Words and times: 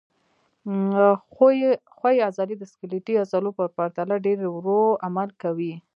ښویې 1.95 2.21
عضلې 2.27 2.55
د 2.59 2.63
سکلیټي 2.71 3.13
عضلو 3.23 3.49
په 3.59 3.65
پرتله 3.75 4.15
ډېر 4.25 4.37
ورو 4.55 4.79
عمل 5.05 5.29
کوي. 5.41 5.73